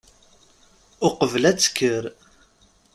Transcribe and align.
Uqbel 1.07 1.43
ad 1.49 1.57
tekker. 1.57 2.03